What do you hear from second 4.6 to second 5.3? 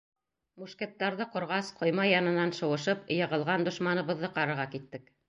киттек.